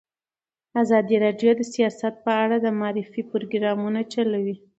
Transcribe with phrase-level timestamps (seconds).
[0.81, 4.55] ازادي راډیو د سیاست په اړه د معارفې پروګرامونه چلولي.